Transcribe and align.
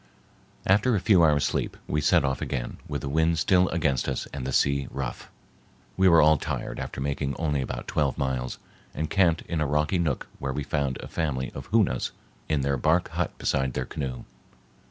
After 0.65 0.95
a 0.95 0.99
few 0.99 1.23
hours' 1.23 1.43
sleep, 1.45 1.77
we 1.85 2.01
set 2.01 2.25
off 2.25 2.41
again, 2.41 2.79
with 2.87 3.01
the 3.01 3.07
wind 3.07 3.37
still 3.37 3.69
against 3.69 4.09
us 4.09 4.25
and 4.33 4.47
the 4.47 4.51
sea 4.51 4.87
rough. 4.89 5.29
We 5.95 6.09
were 6.09 6.23
all 6.23 6.37
tired 6.39 6.79
after 6.79 6.99
making 6.99 7.35
only 7.35 7.61
about 7.61 7.87
twelve 7.87 8.17
miles, 8.17 8.57
and 8.95 9.11
camped 9.11 9.43
in 9.43 9.61
a 9.61 9.67
rocky 9.67 9.99
nook 9.99 10.25
where 10.39 10.53
we 10.53 10.63
found 10.63 10.97
a 11.01 11.07
family 11.07 11.51
of 11.53 11.67
Hoonas 11.69 12.13
in 12.49 12.61
their 12.61 12.77
bark 12.77 13.09
hut 13.09 13.37
beside 13.37 13.73
their 13.73 13.85
canoe. 13.85 14.23